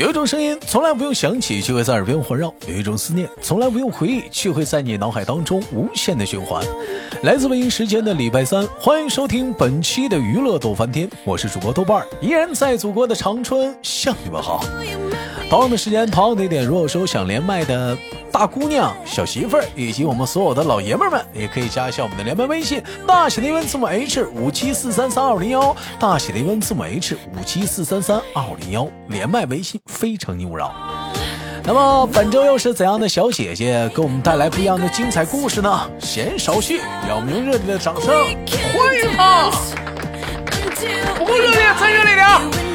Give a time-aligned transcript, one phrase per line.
[0.00, 6.64] 有一种声音从来不用想起，却会在耳边环绕；有一种思念从来不用回忆，却会在你脑海当中无限的循环。
[7.22, 14.64] 来自北京时间的礼拜三，欢迎收听本期的娱乐逗翻天，我是主播豆瓣儿，依然在祖国的长春向你们好。
[15.50, 17.94] 同样的时间，同样的地点，如果说想连麦的
[18.32, 30.72] 大姑娘、小媳妇儿，以及我们所有的老爷们儿们，也可以加一下我们的连麦微信，大写的英文字母 H 五七四三三二零幺，大写的英文字母 H 五七四三三二零幺，连麦微信非诚勿扰。
[31.64, 35.90] 那么本周又是怎样的小姐姐给我们带来不一样的精彩故事呢？
[35.98, 39.50] 闲少叙，让我们用热烈的掌声欢迎她！
[41.18, 42.69] 不够热烈，再热烈点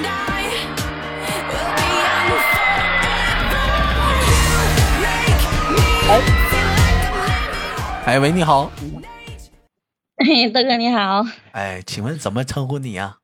[8.05, 8.72] 哎喂，你好，
[10.23, 13.18] 嘿， 豆哥你好，哎，请问怎么称呼你呀、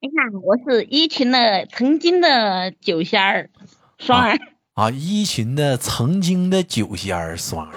[0.00, 3.50] 你看我是一群的曾经的酒仙儿，
[3.98, 4.36] 双儿，
[4.74, 7.72] 啊，一群的曾经的酒仙儿双儿，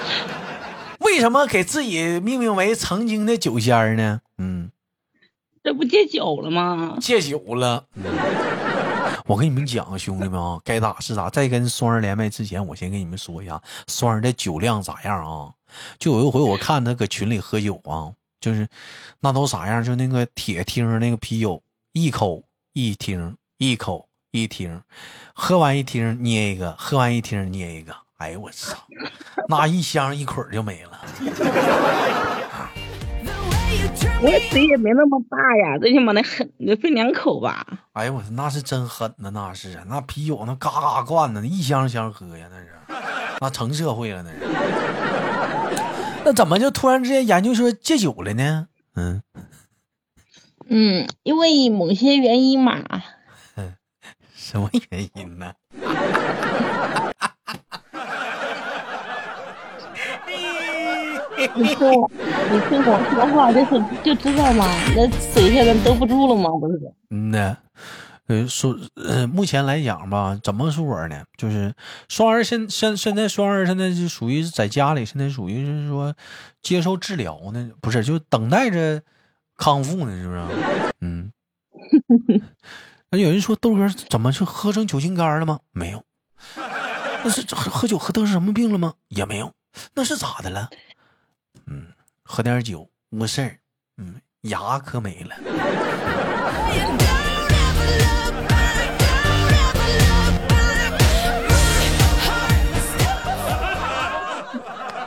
[1.00, 4.20] 为什么给自己命名为曾经的酒仙儿呢？
[4.36, 4.70] 嗯，
[5.64, 6.98] 这不戒酒了吗？
[7.00, 7.86] 戒酒了。
[7.94, 8.04] 嗯
[9.26, 11.28] 我跟你们讲，兄弟们啊， 该打是打。
[11.28, 15.52] 在跟双儿连麦之前，我先跟你们说一下双儿的酒量咋样啊？
[15.98, 18.68] 就有一回我看他搁群里喝酒啊，就是
[19.20, 19.82] 那都啥样？
[19.82, 21.60] 就那个铁听那个啤酒，
[21.92, 24.80] 一口一听，一口一听，
[25.34, 27.94] 喝完一听捏一个，喝完一听捏一个。
[28.18, 28.78] 哎呦我操，
[29.48, 31.00] 那一箱一捆就没了。
[34.22, 37.64] 我嘴也没那么大呀，最起码得狠，得分两口吧。
[37.92, 42.68] 哎呦我操，那是真狠呐，那是啊，那啤酒那嘎嘎灌呢，一箱箱喝呀，那是，
[43.40, 44.38] 那成社会了那是。
[46.24, 48.66] 那怎么就突然之间研究说戒酒了呢？
[48.96, 49.22] 嗯，
[50.68, 52.82] 嗯，因为某些原因嘛，
[54.34, 55.52] 什么原因呢？
[61.56, 62.10] 你听我，
[62.50, 66.50] 你听我说话就是就知道嘛，那嘴现在兜不住了吗？
[66.50, 66.78] 不是？
[67.10, 67.56] 嗯呢，
[68.26, 71.24] 呃，说呃，目前来讲吧，怎么说呢？
[71.36, 71.74] 就是
[72.08, 76.14] 双儿现现现在双儿现在是属于在家里，现在属于是说
[76.62, 79.02] 接受治疗呢，不是就等待着
[79.56, 80.92] 康复呢，是不是？
[81.00, 81.32] 嗯。
[83.10, 85.60] 那有人说豆哥怎么是喝成酒精肝了吗？
[85.72, 86.02] 没有。
[87.24, 88.94] 那是喝喝酒喝得什么病了吗？
[89.08, 89.52] 也没有。
[89.94, 90.68] 那是咋的了？
[91.66, 91.86] 嗯，
[92.22, 93.58] 喝点酒没事儿。
[93.96, 95.36] 嗯，牙可没了。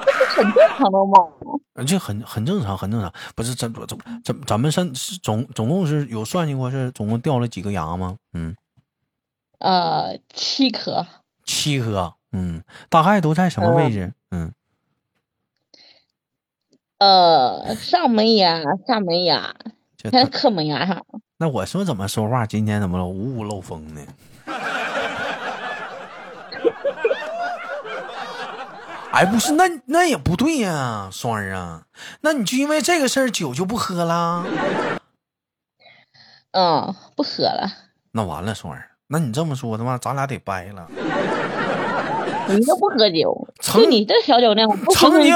[0.05, 1.27] 这很正常的嘛。
[1.75, 3.13] 嗯，这很很正常，很正常。
[3.35, 3.87] 不是咱咱
[4.23, 8.17] 咱咱们上是总总共是有算计过是总共掉了几个牙吗？
[8.33, 8.55] 嗯，
[9.59, 11.05] 呃，七颗，
[11.45, 12.13] 七颗。
[12.31, 14.13] 嗯，大概都在什么位置？
[14.29, 14.53] 嗯，
[16.99, 19.55] 呃，上门牙、下门牙，
[19.97, 21.05] 这还有刻门牙上。
[21.37, 24.01] 那我说怎么说话今天怎么了五五漏风呢？
[29.13, 31.83] 哎，不是，那那也不对呀，双儿啊，
[32.21, 34.45] 那你就因为这个事儿酒就不喝了？
[36.51, 37.71] 嗯，不喝了。
[38.11, 40.85] 那完了，双儿，那你这么说的话，咱俩得掰了。
[42.49, 45.35] 你都不喝酒，曾就你这小酒量，曾经。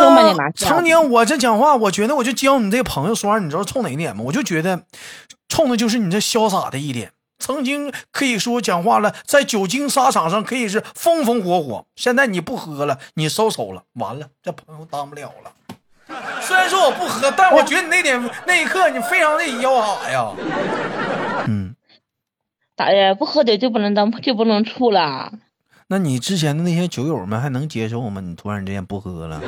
[0.56, 4.24] 曾经我这讲话，我觉得我就交你这朋友说话，你知道冲哪一点吗？
[4.26, 4.84] 我就觉得
[5.48, 7.12] 冲的就是你这潇洒的一点。
[7.40, 15.52] 曾经可以说讲话了，在酒精沙场上可以是风风火火，现在你不喝了，你收手了，完了，这朋友当不了了。
[16.42, 20.32] 虽然说我不喝，但我觉得你那点那一刻你非常的潇洒呀。
[21.48, 21.76] 嗯，
[22.76, 25.32] 大爷不喝酒就不能当就不能处了。
[25.88, 28.22] 那你之前的那些酒友们还能接受吗？
[28.22, 29.42] 你突然之间不喝了，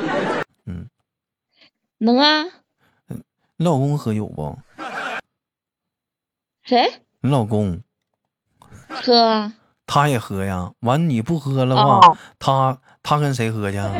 [0.66, 0.88] 嗯
[1.98, 2.44] 能啊？
[3.56, 4.58] 你老公喝酒不？
[6.62, 7.80] 谁你老公
[8.88, 9.54] 喝啊？
[9.86, 10.72] 他也喝呀。
[10.80, 13.94] 完你不喝的话，哦他他跟谁喝去啊？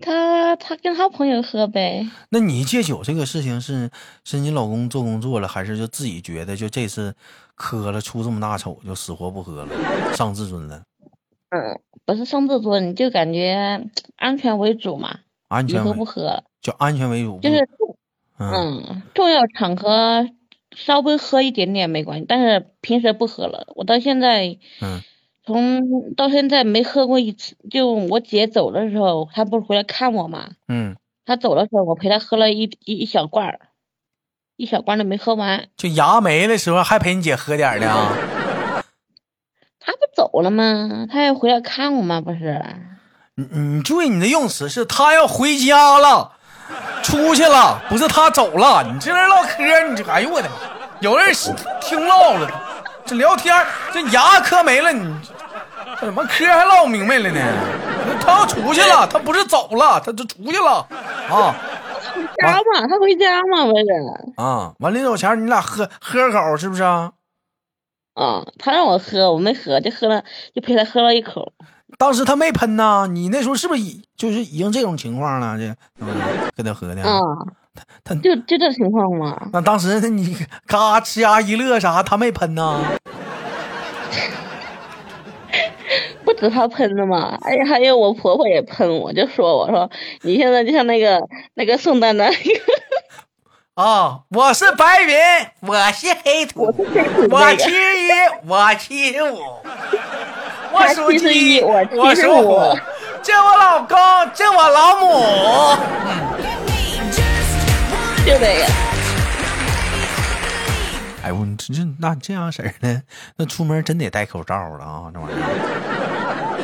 [0.00, 2.08] 他他跟他朋友喝呗。
[2.28, 3.90] 那你戒酒这个事情是
[4.24, 7.16] 是你老公做工作了，还是就自己觉得就这次
[7.58, 10.80] 磕了出这么大丑就死活不喝了，伤自尊了？
[11.50, 13.84] 嗯，不是上自尊，就感觉
[14.16, 15.18] 安全为主嘛，
[15.48, 16.44] 安全喝不喝了。
[16.62, 17.68] 就安全为主，就是
[18.38, 20.28] 嗯嗯，重要场合
[20.70, 23.66] 稍微喝一点点没关系，但是平时不喝了。
[23.74, 25.02] 我到现在嗯
[25.44, 27.56] 从到现在没喝过一次。
[27.70, 30.94] 就我姐走的时候，她不是回来看我嘛，嗯，
[31.24, 33.60] 她走的时候我陪她喝了一一一小罐儿。
[34.58, 35.68] 一小罐都没喝完。
[35.76, 38.12] 就牙没的时候还陪你姐喝点呢。
[39.78, 41.06] 他不走了吗？
[41.08, 42.20] 他要回来看我吗？
[42.20, 42.60] 不是。
[43.36, 46.32] 你你注意你的用词，是他要回家了，
[47.04, 48.82] 出去了，不是他走了。
[48.82, 50.56] 你这人唠嗑，你这哎呦我的妈！
[50.98, 51.32] 有人
[51.80, 52.50] 听唠了，
[53.06, 55.14] 这聊天这牙磕没了，你
[56.00, 57.40] 这怎么嗑还唠明白了呢？
[58.20, 60.84] 他要出去了，他不是走了，他就出去了
[61.30, 61.54] 啊。
[62.26, 63.84] 家嘛，他回家嘛，不是？
[64.36, 67.12] 啊，完临走前你俩喝喝口是不是啊？
[68.14, 70.22] 啊，他让我喝，我没喝，就喝了，
[70.54, 71.52] 就陪他喝了一口。
[71.96, 75.56] 当时他没喷呐，你那时候是不是已就是已经这种情况了？
[75.58, 75.74] 这
[76.54, 77.18] 跟他喝的啊，
[77.74, 79.48] 他他就就这情况嘛？
[79.52, 80.36] 那当时你
[80.66, 82.80] 嘎呲牙一乐啥，他没喷呐？
[86.38, 89.90] 不止他喷的嘛，哎呀，还有我婆婆也喷我，就说我说
[90.22, 91.20] 你现在就像那个
[91.54, 92.32] 那个宋丹丹。
[93.74, 95.16] 啊，我是白云，
[95.60, 96.62] 我是黑土，
[97.30, 98.08] 我七十一，
[98.46, 99.38] 我七十五，
[100.72, 102.78] 我属鸡，我属虎，
[103.22, 103.96] 这我老公，
[104.34, 105.76] 这我老母，
[108.26, 108.64] 就这个。
[111.20, 113.02] 哎我这这那这样式儿的，
[113.36, 116.17] 那出门真得戴口罩了啊，这玩意儿。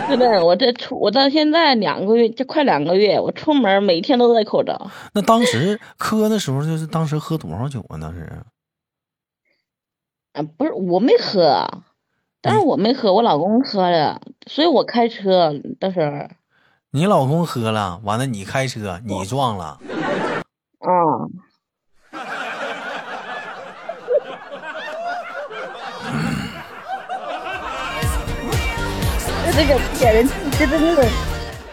[0.08, 4.90] 是的，我这出我到现在两个月，就快两个月，我出门每天都戴口罩。
[5.12, 7.98] 那当时喝的时候，就是当时喝多少酒啊？
[7.98, 8.30] 当时？
[10.32, 11.66] 啊，不是，我没喝，
[12.40, 16.28] 但是我没喝，我老公喝了，所以我开车的时候。
[16.90, 19.80] 你老公喝了，完了你开车，你撞了。
[20.80, 20.90] 啊。
[29.56, 30.26] 这个给人
[30.58, 31.04] 就是那个，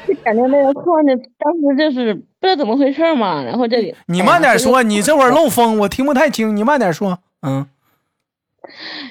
[0.08, 7.68] 就感觉那个况的，当时就是不知道怎么回事嘛，然后这里你慢点说，你这会儿漏风，我听不太清，你慢点说，嗯。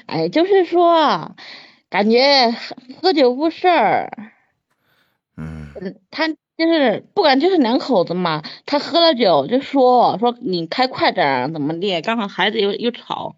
[0.05, 1.35] 哎，就是说，
[1.89, 2.55] 感觉
[3.01, 4.09] 喝酒误事儿。
[5.35, 5.67] 嗯。
[6.09, 13.35] 他就是不管就是两口子嘛，他喝了酒就说说你开快点怎么的，刚好孩子又又吵，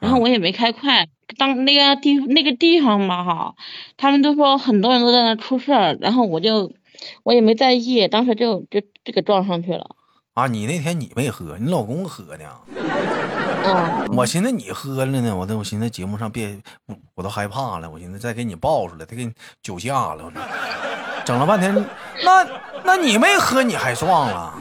[0.00, 1.06] 然后我也没开快。
[1.38, 3.54] 当那个地那个地方嘛哈，
[3.96, 6.72] 他们都说很多人都在那出事儿，然后我就
[7.22, 9.96] 我也没在意，当时就就这个撞上去了。
[10.34, 12.44] 啊，你那天你没喝，你老公喝呢。
[13.64, 14.08] 嗯。
[14.16, 16.58] 我寻思你喝了呢，我都我寻思节目上别，
[17.14, 19.32] 我都害怕了，我寻思再给你爆出来，再给你
[19.62, 20.32] 酒驾了，
[21.24, 21.72] 整了半天，
[22.24, 22.46] 那
[22.82, 24.54] 那你没喝你还撞了？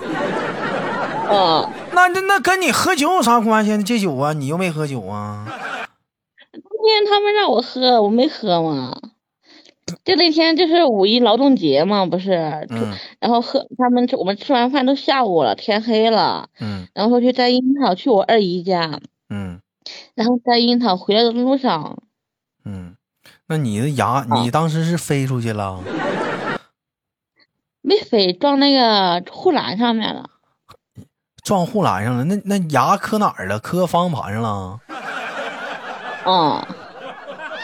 [1.29, 1.69] 嗯。
[1.91, 3.83] 那那那跟你喝酒有啥关系？
[3.83, 5.45] 戒酒啊，你又没喝酒啊？
[6.83, 8.97] 天他们让我喝，我没喝嘛。
[10.05, 12.31] 就那天就是五一劳动节嘛，不是？
[12.69, 12.93] 嗯。
[13.19, 16.49] 然后喝他们，我们吃完饭都下午了，天黑了。
[16.59, 16.87] 嗯。
[16.93, 18.99] 然后说去摘樱桃，去我二姨家。
[19.29, 19.59] 嗯。
[20.15, 21.97] 然后摘樱桃回来的路上。
[22.65, 22.95] 嗯。
[23.47, 25.83] 那你的牙，你当时是飞出去了？
[27.81, 30.29] 没飞，撞那个护栏上面了。
[31.43, 32.23] 撞护栏上了？
[32.23, 33.59] 那那牙磕哪儿了？
[33.59, 34.79] 磕方向盘上了？
[36.23, 36.67] 啊，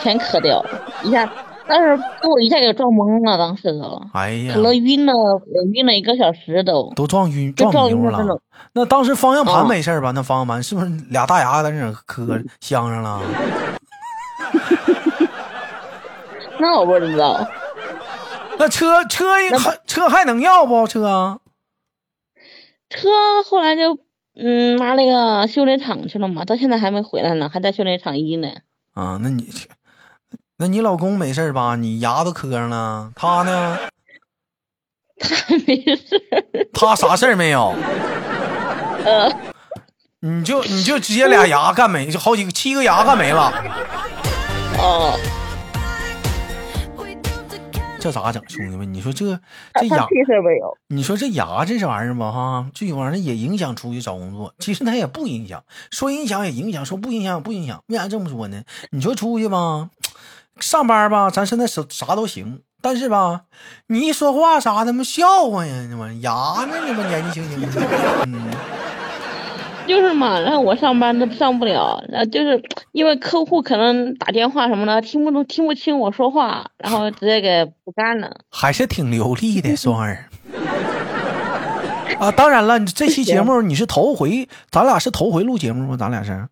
[0.02, 0.70] 全磕掉了，
[1.04, 1.30] 一下，
[1.68, 5.14] 当时给我一下给撞懵了，当时都，哎呀，可能晕了，
[5.74, 8.40] 晕了一个小时都，都撞晕，撞晕了。
[8.74, 10.12] 那当时方向盘没事吧？
[10.14, 13.22] 那方向盘是不是俩大牙在那磕镶上了？
[16.60, 17.48] 那我不知道。
[18.57, 19.26] 那车车
[19.57, 21.40] 还车还能要不车？
[22.90, 23.07] 车
[23.50, 23.98] 后来就。
[24.42, 28.48] 嗯，妈那个修理厂去了嘛，到现在还没回来呢，还在修理厂医呢。
[28.94, 29.50] 啊，那你，
[30.58, 31.76] 那你老公没事吧？
[31.76, 33.78] 你牙都磕上了，他呢？
[35.19, 36.69] 他没事。
[36.72, 37.76] 他啥事儿没有？
[39.06, 39.30] 呃。
[40.22, 43.52] 你就你就直接俩牙干没，就好几个七个牙干没了。
[44.78, 45.18] 哦。
[48.00, 48.94] 这咋整，兄弟们？
[48.94, 49.40] 你说这
[49.74, 50.08] 这牙，
[50.88, 54.54] 你说这牙这玩意儿吧，哈，这玩意儿也影响出去找工作。
[54.58, 57.84] 其实它也不影响，说影响也影响，说不影响也不影响。
[57.88, 58.64] 为啥这么说呢？
[58.92, 59.90] 你说出去吧，
[60.60, 63.42] 上班吧，咱现在啥啥都行，但是吧，
[63.88, 65.88] 你一说话啥的，妈笑话呀？
[65.90, 66.32] 那玩意牙
[66.66, 66.78] 呢？
[66.86, 67.82] 你们年纪轻轻的，
[68.28, 68.79] 嗯。
[69.90, 78.38] 就是嘛，然后我上班都上不了，然后就是因为客户可能打电话什么的听不懂、听不清我说话，然后直接给不干了。
[78.52, 80.26] 还是挺流利的，双儿。
[82.19, 85.98] 啊，当然了，这期节目你是头回，咱俩是头回录节目吗？
[85.98, 86.48] 咱俩是？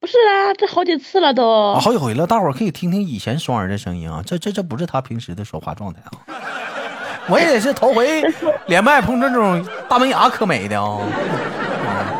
[0.00, 1.74] 不是啊，这好几次了都。
[1.74, 6.12] 好几回了，大伙儿可以听听以前双儿的声音啊，这这这不是他平时的说话状态啊。
[7.28, 8.22] 我也是头回
[8.66, 10.98] 连麦碰这种大门牙可美的啊。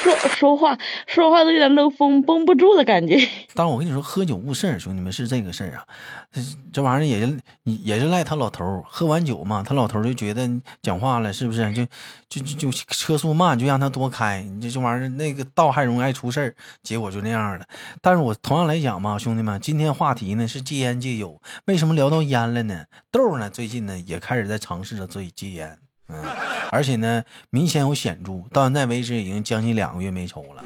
[0.00, 3.16] 说说话说话都有点漏风，绷不住的感觉。
[3.52, 5.84] 但是我跟你说，喝酒误事儿，兄弟们是这个事儿啊。
[6.32, 6.40] 这
[6.72, 10.48] 这玩意儿也是也是赖他老头儿，喝完酒嘛，他老头儿就觉得
[10.80, 11.70] 讲话了，是不是？
[11.72, 11.84] 就
[12.28, 14.40] 就就就车速慢，就让他多开。
[14.42, 17.66] 你这这玩意儿，那个道还容易爱出事儿，结果就那样了。
[18.00, 22.84] 但是我同样来讲嘛，兄弟们，今天话题呢是戒烟戒酒，为什么聊到烟了呢？
[23.10, 25.76] 豆儿呢最近呢也开始在尝试着自己戒烟。
[26.08, 26.24] 嗯，
[26.70, 30.64] 而且呢，明显有显著，到现在为止已经将近两个月没抽了。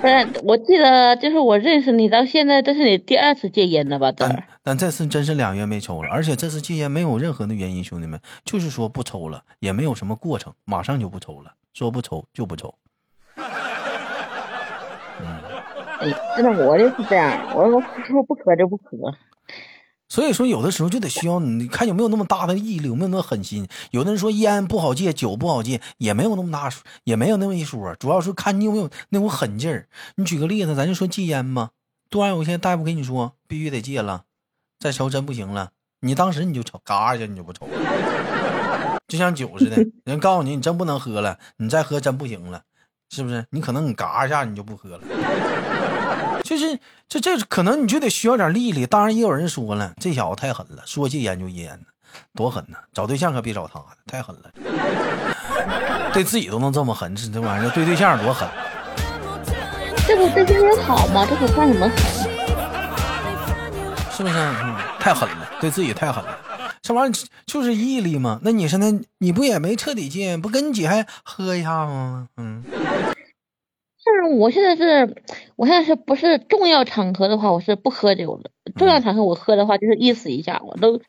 [0.00, 4.12] 不是，我记得就是我认识你到现在，这是你第二次戒烟了吧？
[4.16, 12.74] 但但这次真是两月没抽了，而且这次戒烟没有任何的原因，兄弟们，就是说不抽了，也没有什么过程，马上就不抽了，说不抽就不抽。
[13.36, 13.44] 嗯，
[16.34, 19.14] 真的，我就是这样，我我说不喝就不喝。
[20.10, 23.68] 所以说，有的时候就得需要你看有没有那么大的毅力，有没有那么狠心。
[23.92, 26.68] 有的人说烟不好戒，酒不好戒，也没有那么大，
[27.04, 27.94] 也没有那么一说。
[27.94, 29.86] 主要是看你有没有那股狠劲儿。
[30.16, 31.70] 你举个例子，咱就说戒烟吧。
[32.10, 34.24] 突然有一天大夫跟你说必须得戒了，
[34.80, 38.98] 再抽真不行了，你当时你就抽，嘎一下你就不抽了。
[39.06, 42.62] 就像酒似的， 人告诉你你真不能喝了，你再喝真不行了，
[43.10, 43.46] 是不是？
[43.50, 45.00] 你可能你嘎一下你就不喝了。
[46.50, 46.76] 就是
[47.08, 48.84] 这这可能你就得需要点毅力。
[48.84, 51.80] 当然也有人说了，这小子太狠了，说戒烟就戒烟，
[52.34, 52.76] 多狠呢！
[52.92, 54.50] 找对象可别找他，太狠了，
[56.12, 58.48] 对自己都能这么狠，这这玩意儿对对象多狠。
[60.08, 61.24] 这不对象也好吗？
[61.24, 61.96] 这不算什么狠，
[64.10, 64.34] 是不是？
[64.36, 66.36] 嗯，太狠了，对自己太狠了。
[66.82, 67.14] 这玩意儿
[67.46, 68.40] 就是毅力嘛。
[68.42, 72.26] 那你说那你不也没彻底戒，不跟你姐还喝一下吗？
[72.38, 72.64] 嗯。
[74.12, 75.16] 是，我现在是，
[75.56, 78.50] 我现在是不是重要场合的话，我是不喝酒的。
[78.76, 81.00] 重要场合我喝的话，就是意思一下，我都，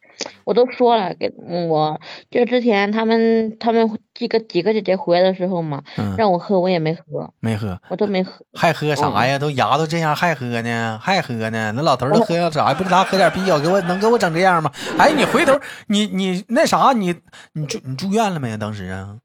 [0.45, 1.31] 我都说了，给
[1.69, 1.99] 我
[2.31, 5.83] 就之前他们他们几个几个姐姐回来的时候嘛，
[6.17, 9.37] 让我喝，我也没喝，没喝，我都没喝，还喝啥呀？
[9.37, 10.99] 都牙都这样，还喝呢？
[11.01, 11.71] 还喝呢？
[11.75, 12.73] 那老头都喝啥？
[12.73, 14.71] 不知道喝点啤酒，给我能给我整这样吗？
[14.97, 17.15] 哎，你回头你你那啥，你
[17.53, 18.57] 你住你住院了没？
[18.57, 19.17] 当时啊？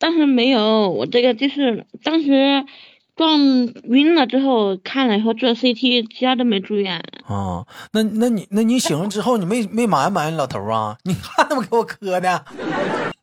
[0.00, 2.64] 当时没有，我这个就是当时
[3.14, 3.38] 撞
[3.84, 7.02] 晕了之后看了以后做 CT，其他都没住院。
[7.26, 10.96] 啊，那那你那你醒了之后你没没埋埋怨老头啊？
[11.04, 12.44] 你看他妈给我磕的。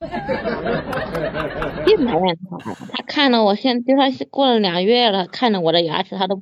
[1.83, 6.39] 别埋怨他，他看了我现就算是过了俩月了，看着我的牙齿，他都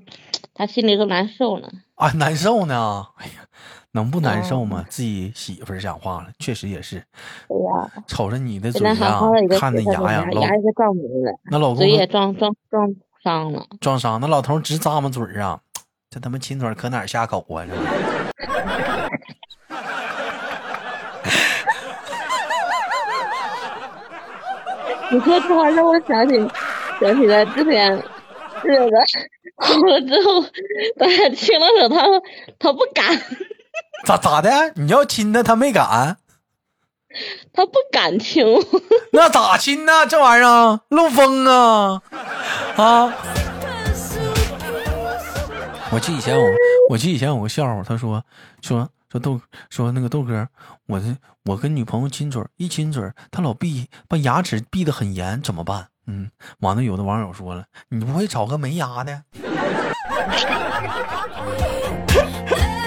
[0.53, 1.69] 他心里都难受了。
[1.95, 3.05] 啊，难受呢？
[3.15, 3.44] 哎呀。
[3.95, 4.83] 能不难受吗？
[4.89, 7.01] 自己媳妇儿讲话了，确实也是。
[7.47, 8.93] 对呀，瞅着你的嘴呀，
[9.57, 14.19] 看那牙呀，牙也撞没了，那老公嘴也撞撞撞伤了，撞伤。
[14.19, 15.61] 那老头直咂巴嘴儿啊，
[16.09, 17.65] 这他妈亲嘴可哪下口啊？
[17.65, 17.73] 这。
[25.15, 26.35] 你说这话让我想起
[26.99, 28.03] 想起来之前
[28.61, 28.89] 这个
[29.55, 30.41] 哭了之后，
[30.97, 32.03] 大家亲的时候，他
[32.59, 33.05] 他不敢。
[34.03, 34.73] 咋咋的？
[34.75, 36.17] 你要亲他，他没敢，
[37.53, 38.43] 他不敢亲。
[39.13, 40.05] 那咋亲呢？
[40.07, 42.01] 这玩意儿漏风啊
[42.75, 43.13] 啊！
[45.91, 46.45] 我记以前我
[46.89, 48.21] 我记以前有个笑话，他说
[48.61, 50.47] 说说豆说那个豆哥，
[50.87, 55.87] 我这我跟女朋友亲嘴，一亲嘴，他老闭把牙齿闭得很严，怎么办？
[56.07, 59.23] 嗯，完了，有的网友说了，你不会找个没牙的？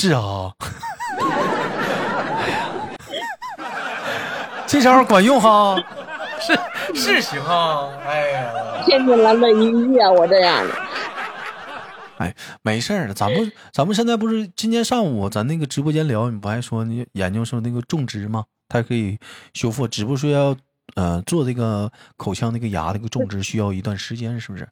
[0.00, 0.54] 是啊，
[4.64, 5.76] 这招管用哈，
[6.38, 6.56] 是
[6.94, 8.48] 是行啊，哎呀，
[8.86, 10.74] 天天来了一夜，我这样的。
[12.18, 18.44] 哎，没事儿咱们咱们现在不是今天上午咱那个直播间聊，你不还说你研究说那个种植吗？
[18.68, 19.18] 它可以
[19.52, 20.56] 修复，只不过说要
[20.94, 24.68] 呃做这个口腔那个牙那个种植需要一段时间，是不是？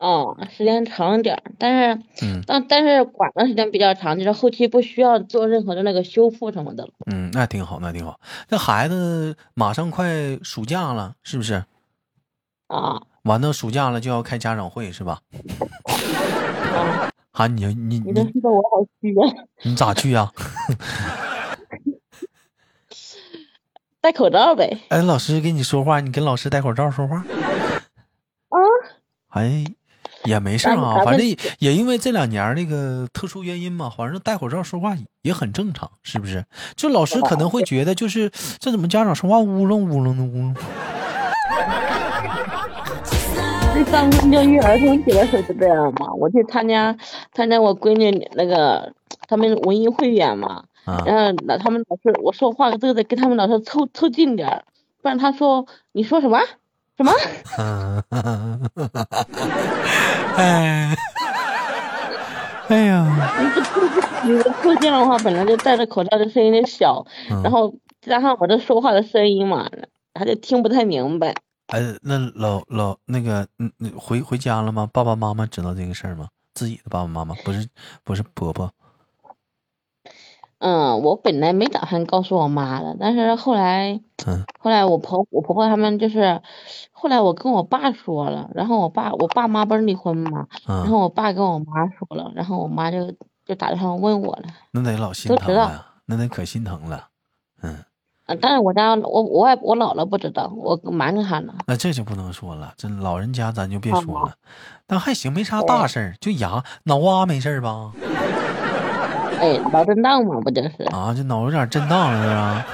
[0.00, 6.90] 哦，时间长点儿，但是，嗯，但但是管的时间比较长，就是后期不需要做任何的那个修复什么的了。
[7.04, 8.18] 嗯，那挺好，那挺好。
[8.48, 11.66] 那孩子马上快暑假了，是不是？
[12.68, 13.02] 啊。
[13.24, 15.20] 完到，暑假了就要开家长会是吧？
[17.32, 19.28] 啊，你你你都知道我好虚啊。
[19.64, 20.32] 你咋去呀？
[24.00, 24.78] 戴口罩呗。
[24.88, 27.18] 哎，老师跟你说话，你跟老师戴口罩说话。
[27.18, 28.56] 啊。
[29.28, 29.66] 哎。
[30.24, 31.26] 也没事啊，反正
[31.58, 36.44] 也因为这两年那个特殊原因嘛，反正戴口罩说话也很正常，是不是？
[36.76, 40.54] 就老师可能会觉得，就是这怎么家长说话乌楞乌楞的乌楞？
[43.74, 46.94] 就上公交儿童节的时候就这样嘛，我去参加
[47.32, 48.92] 参加我闺女那个
[49.28, 54.64] 他们文艺汇演嘛，啊然后那他们老师我说话这个得跟他们老师凑凑近点儿，
[55.00, 56.40] 不然他说你说什么
[57.00, 57.12] 什么？
[60.36, 60.94] 哎，
[62.68, 63.32] 哎呀，
[64.22, 69.66] 你这凑近的话，本来就戴着口罩的声音就小，嗯然后加上我这说话的声音嘛，
[70.12, 71.34] 他就听不太明白。
[71.68, 74.86] 哎，那老老那个，嗯，嗯回回家了吗？
[74.92, 76.28] 爸爸妈妈知道这个事儿吗？
[76.52, 77.66] 自己的爸爸妈妈不是
[78.04, 78.70] 不是婆婆
[80.60, 86.40] 嗯，我本来没打算告诉我妈的，但是后来，嗯后来我婆我婆婆他们就是，
[86.92, 93.10] 后来我跟我爸说了，然后我爸我爸妈不是离婚嘛，然啊，后我爸跟我妈说了，然后我妈就
[93.46, 97.06] 就打电话问我了，那得老心疼了，那得可心疼了。
[97.62, 97.78] 嗯，
[98.26, 101.54] 嗯，但是我家我我外我姥姥不知道，我瞒着她呢。
[101.66, 104.34] 那这就不能说了，这老人家咱就别啊说了。
[104.86, 107.92] 但还行，没啥大事儿，就牙脑瓜没事儿吧？
[109.40, 110.82] 哎，脑震荡嘛，不就是？
[110.92, 112.66] 啊，这脑有点震荡了是吧？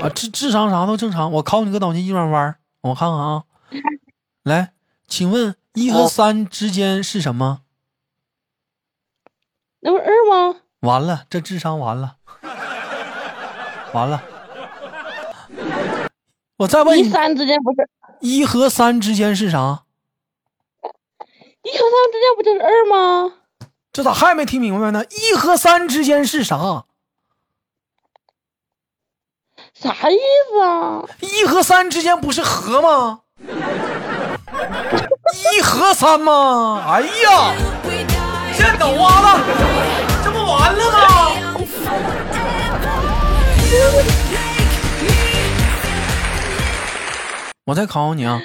[0.06, 1.30] 啊，智智商啥都正常。
[1.30, 3.44] 我考你个脑筋急转弯，我看看啊。
[4.42, 4.72] 来，
[5.06, 7.60] 请问一和哦三之间是什么？
[9.80, 10.10] 那不是二
[10.52, 10.60] 吗？
[10.80, 12.16] 完了，这智商完了，
[13.92, 14.22] 完了。
[16.56, 17.88] 我再问一你，三之间不是
[18.20, 19.82] 一和三之间是啥？
[21.62, 23.34] 一和三之间不就是二吗？
[23.96, 25.02] 这咋还没听明白呢？
[25.08, 26.84] 一和三之间是啥？
[29.72, 30.18] 啥意
[30.50, 31.02] 思啊？
[31.20, 33.20] 一和三之间不是和吗？
[35.32, 36.84] 一和三吗？
[36.86, 37.54] 哎呀，
[38.58, 39.28] 这脑瓜子，
[40.22, 41.00] 这不完了吗？
[47.64, 48.42] 我再考考你啊，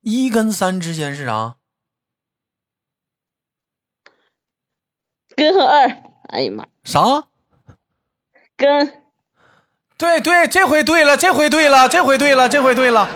[0.00, 1.54] 一跟三之间是啥？
[5.38, 5.88] 根和二，
[6.30, 7.00] 哎呀妈，啥？
[8.56, 8.92] 根
[9.96, 13.08] 对对，这回对了，这回对了，这回对了，这回对了。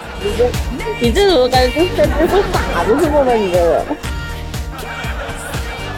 [1.00, 3.84] 你这怎么感觉跟跟跟傻子似的呢，你这个。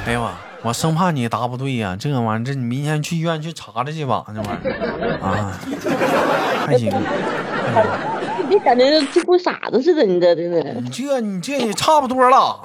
[0.07, 0.33] 哎呀妈，
[0.63, 5.61] 我生怕你答不对呀、这个玩意儿，这你明天去医院去查查去吧，这玩意儿啊，
[6.67, 6.91] 还行。
[8.49, 10.63] 你感觉就跟傻子似的，你这真的。
[10.81, 12.59] 你这你这也差不多了，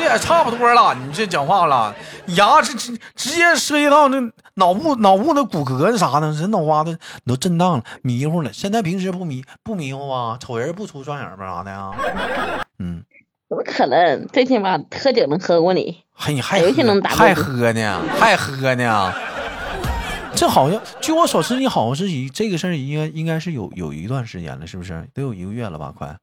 [0.00, 0.94] 这也差不多了。
[0.94, 1.94] 你这讲话了，
[2.28, 4.18] 牙这直直接涉及到那
[4.54, 8.50] 脑部脑部的骨骼啥的，人脑瓜子都震荡了，迷糊了。
[8.50, 10.38] 现在平时不迷不迷糊啊？
[10.40, 11.90] 瞅人不出双眼吧啥的呀？
[12.78, 13.04] 嗯，
[13.50, 14.26] 怎么可能？
[14.28, 16.02] 最起码喝酒能喝过你。
[16.14, 19.12] 还你还游戏喝能打还喝呢，还喝呢。
[20.34, 25.06] 这好像，据我所知，你好像是以这个事儿应该应该是有有一段时间了，是不是？
[25.12, 25.92] 得有一个月了吧？
[25.94, 26.16] 快。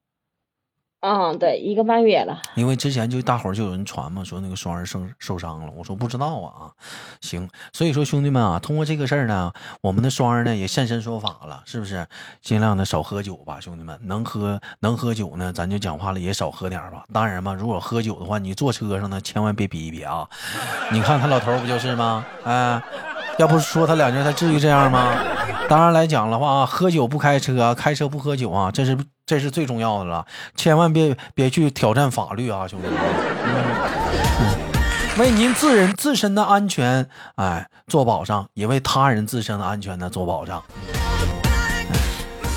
[1.00, 2.42] 嗯，对，一个半月了。
[2.56, 6.72] 因为之前就大伙儿就有人传嘛，说那个双儿受受伤了，我说不知道啊，
[7.20, 12.04] 行，所以说兄弟们啊，通过这个事儿呢，我们的双儿呢也现身说法了，是不是？
[12.42, 17.04] 尽量的少喝酒吧，兄弟们，能喝能喝酒呢，咱就讲话了也少喝点吧。
[17.12, 20.28] 当然嘛，如果喝酒的话，你坐车上呢，千万别逼逼啊！
[20.90, 22.26] 你看他老头不就是吗？
[22.44, 22.82] 哎，
[23.38, 25.14] 要不说他两句，他至于这样吗？
[25.68, 32.96] 当然来讲的话啊，喝酒不开车，开车不喝酒啊，这是这是最重要的了，千万别别去挑战法律啊，兄弟们。
[35.18, 40.62] 为您自人自身的安全，哎，做保障，也为他人自身的安全呢做保障。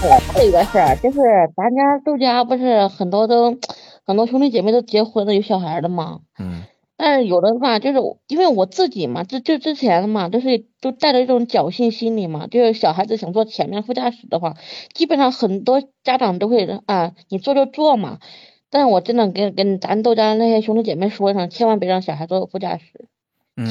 [0.03, 1.19] 我还有一个事儿，就是
[1.55, 3.55] 咱家豆家不是很多都
[4.05, 6.63] 很多兄弟姐妹都结婚了有小孩了吗，嗯
[7.03, 14.55] 但是有的话，就是因为我自己嘛，就就之前嘛，就是都带着一种侥幸心理嘛，就是小孩子想坐前面副驾驶的话，
[14.93, 18.19] 基本上很多家长都会啊，你坐就坐嘛。
[18.69, 23.07] 但是我真的跟跟咱豆家那些兄弟姐妹说一声，千万别让小孩坐副驾驶，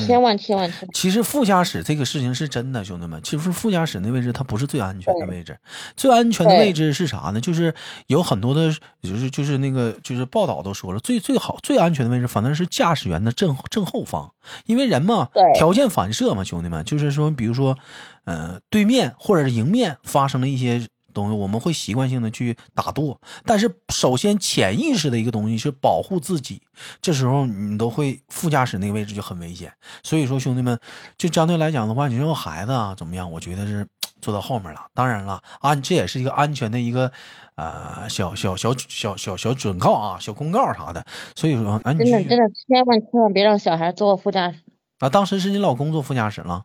[0.07, 0.89] 千万千万千万。
[0.93, 3.21] 其实副驾驶这个事情是真的，兄弟们。
[3.23, 5.59] 其实副驾驶那位置它不是最安全的位置，
[5.97, 7.41] 最安全的位置是啥呢？
[7.41, 7.75] 就是
[8.07, 8.71] 有很多的，
[9.03, 14.33] 就是就是那个就是报道都说了，最最好最安全的位置反正是驾驶员的正正后方，
[14.67, 17.77] 因为人嘛对，条件反射嘛，兄弟们，就是说，比如说，
[18.25, 20.87] 呃，对面或者是迎面发生了一些。
[21.13, 26.63] 东西我们会习惯性的去打舵，但是首先潜意识的一个东西是保护自己，
[27.01, 29.73] 这时候你都会副驾驶那个位置就很危险。
[30.03, 30.79] 所以说，兄弟们，
[31.17, 33.31] 就相对来讲的话，你说孩子啊怎么样？
[33.31, 33.87] 我觉得是
[34.21, 34.87] 坐到后面了。
[34.95, 37.11] 当然了，安这也是一个安全的一个
[37.57, 41.05] 呃小小小小小小准告啊，小公告啥的。
[41.35, 44.59] 所以说，真的真的，千万千万别让小孩坐副驾驶。
[44.99, 46.65] 啊，当时是你老公坐副驾驶了，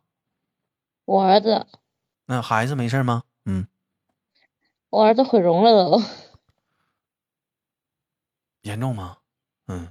[1.05, 1.65] 我儿子，
[2.27, 3.23] 那孩子没事吗？
[3.45, 3.65] 嗯，
[4.95, 6.01] 我儿子毁容了都。
[8.63, 9.17] 严重吗？
[9.67, 9.89] 嗯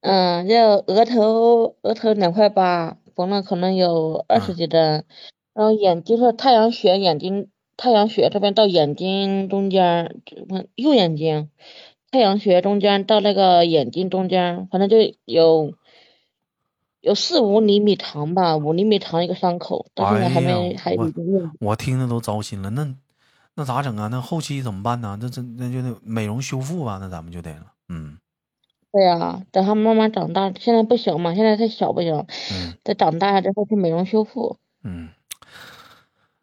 [0.00, 0.54] 嗯，就
[0.86, 5.04] 额头额头两块疤，缝了可能有二十嗯几针，
[5.52, 10.16] 然后眼就是太阳穴眼睛太阳穴这边到眼睛中间儿，
[10.74, 11.50] 右眼睛
[12.10, 15.74] 太阳穴中间到那个眼睛中间，反正就有
[17.02, 20.96] 有四五厘米长吧，五厘米长一个伤口，到现在还哎还没还
[21.60, 22.70] 我听着都糟心了。
[22.70, 22.96] 那
[23.56, 24.08] 那咋整啊？
[24.10, 25.18] 那后期怎么办呢？
[25.20, 27.66] 那这那就得美容修复吧，那咱们就得了。
[27.88, 28.18] 嗯
[28.94, 34.58] 对呀，等他慢慢长大，现在不行嘛，现在太小不行，嗯等长大之后去美容修复。
[34.84, 35.08] 嗯。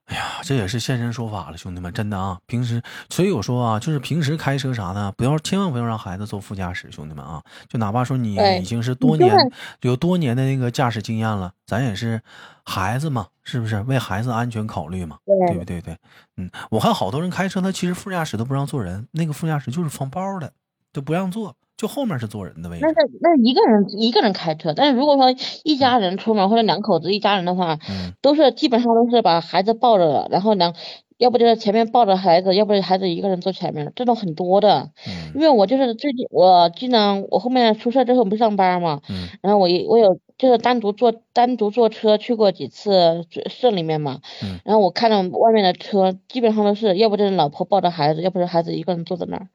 [0.10, 2.40] 哎呀，这也是现身说法了，兄弟们，真的啊！
[2.48, 7.40] 平时，所以我说啊，就是平时开车啥的，不要千万不要让孩子坐副驾驶，兄弟们啊！
[7.68, 9.38] 就哪怕说你已经是多年
[9.82, 12.20] 有多年的那个驾驶经验了，咱也是
[12.66, 13.80] 孩子嘛，是不是？
[13.84, 15.82] 为孩子安全考虑嘛，对对不对？
[15.82, 15.98] 对，
[16.38, 20.52] 嗯，我看好多人开车，他其实副驾驶都不让坐人，那个副驾驶就是放包的，
[20.92, 22.90] 就不让坐，就后面是坐人的位置那。
[22.90, 30.76] 是那一个人一个人开车，但是如果说一家人出门或者两口子一家人的话，嗯都是基本上都是把孩子抱着，然后两，
[31.18, 34.92] 要不就是前面抱着孩子，要不就孩子一个人坐前面，这种很多的。
[35.08, 49.48] 嗯因为我就是最近我经常我后面出事之后不上班嘛，嗯然后我也我有就是单独坐单独坐车去过几次市里面嘛，嗯然后我看到外面的车基本上都是要不就是老婆抱着孩子，要不是孩子一个人坐在那儿，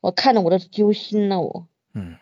[0.00, 1.66] 我看着我都揪心了我。
[1.94, 2.16] 嗯，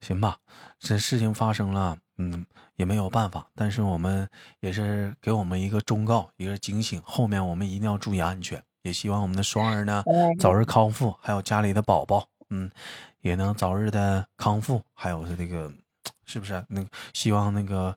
[0.00, 0.38] 行吧，
[0.78, 2.44] 这事情发生了，嗯，
[2.76, 4.28] 也没有办法，但是我们
[4.60, 12.70] 也是给我们一个忠告，一个警醒，后面我们一定要注意安全，也希望我们的双儿呢哎早日康复，还有家里的宝宝，嗯，
[13.20, 15.70] 也能早日的康复，还有是这个，
[16.24, 16.64] 是不是？
[16.68, 17.96] 那希望那个，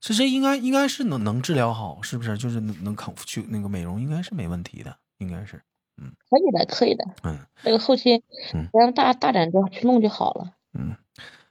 [0.00, 2.36] 这这应该应该是能能治疗好，是不是？
[2.36, 5.62] 就是能能康复去那个美容，应该是没问题的，应该是，
[6.28, 7.04] 可以的，可以的。
[7.24, 7.38] 嗯。
[7.62, 8.22] 这个后期
[8.54, 10.52] 嗯只要大大展就去弄就好了。
[10.74, 10.96] 嗯，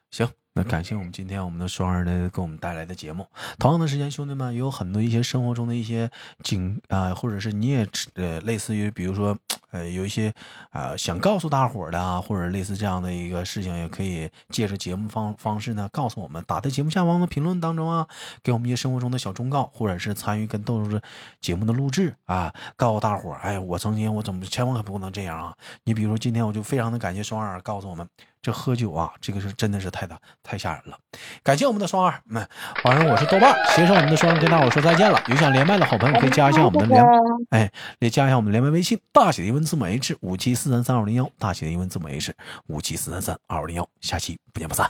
[0.09, 3.25] 行，那感谢我们今天我们的双儿的给我们带来的节目。
[3.57, 6.09] 同样的时间，兄弟们也有很多一些生活中的一些
[6.43, 9.37] 景啊、或者是你也呃类似于比如说
[9.71, 10.33] 呃有一些
[10.69, 18.07] 啊、想告诉大伙儿的啊，或者类似这样的一个事情，也可以借着节目方方式呢告诉我们，打在节目下方的评论当中啊，
[18.43, 21.01] 给我们一些生活中的小忠告，或者是参与跟豆豆的
[21.39, 25.53] 节目的录制啊，告诉大伙儿，哎，我曾经我怎么千万可不能这样啊！
[25.83, 28.07] 你比如说今天我就非常的感谢双儿告诉我们。
[28.43, 30.97] 这喝酒啊，这个是真的是太大太吓人了。
[31.43, 32.43] 感谢我们的双儿，嗯，
[32.85, 35.21] 晚上我是豆瓣，携手我们的双儿跟大伙说再见了。
[35.27, 37.05] 有想连麦的好朋友可以加一下我们的连，
[37.51, 42.33] 哎，也加一下我们连麦微信，大写的英文字母 H 五七四三三二零幺，大写的英文字母 H
[42.67, 43.87] 五七四三三二零幺。
[44.01, 44.89] 下期不见不散，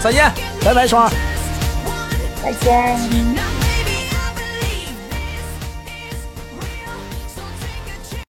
[0.00, 0.32] 再见，
[0.64, 1.10] 拜拜，双儿。
[2.42, 3.61] 再见。